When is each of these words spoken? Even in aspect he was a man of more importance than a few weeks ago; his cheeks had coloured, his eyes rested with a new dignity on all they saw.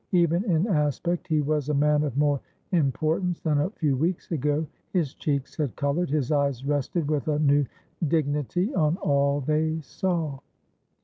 Even 0.13 0.43
in 0.45 0.65
aspect 0.65 1.27
he 1.27 1.41
was 1.41 1.69
a 1.69 1.75
man 1.75 2.01
of 2.01 2.17
more 2.17 2.41
importance 2.71 3.39
than 3.39 3.59
a 3.59 3.69
few 3.69 3.95
weeks 3.95 4.31
ago; 4.31 4.65
his 4.89 5.13
cheeks 5.13 5.55
had 5.55 5.75
coloured, 5.75 6.09
his 6.09 6.31
eyes 6.31 6.65
rested 6.65 7.07
with 7.07 7.27
a 7.27 7.37
new 7.37 7.67
dignity 8.07 8.73
on 8.73 8.97
all 8.97 9.41
they 9.41 9.79
saw. 9.81 10.39